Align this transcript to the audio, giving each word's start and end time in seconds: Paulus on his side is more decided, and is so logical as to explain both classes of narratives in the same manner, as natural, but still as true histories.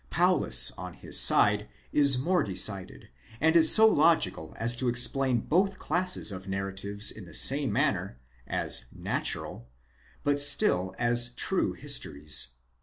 Paulus 0.09 0.71
on 0.79 0.95
his 0.95 1.19
side 1.19 1.69
is 1.91 2.17
more 2.17 2.41
decided, 2.41 3.09
and 3.39 3.55
is 3.55 3.71
so 3.71 3.85
logical 3.85 4.55
as 4.57 4.75
to 4.77 4.89
explain 4.89 5.41
both 5.41 5.77
classes 5.77 6.31
of 6.31 6.47
narratives 6.47 7.11
in 7.11 7.25
the 7.25 7.35
same 7.35 7.71
manner, 7.71 8.17
as 8.47 8.85
natural, 8.91 9.69
but 10.23 10.39
still 10.41 10.95
as 10.97 11.29
true 11.35 11.73
histories. 11.73 12.47